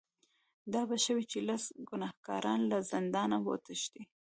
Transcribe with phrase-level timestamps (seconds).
[0.73, 4.01] دا به ښه وي چې لس ګناهکاران له زندانه وتښتي.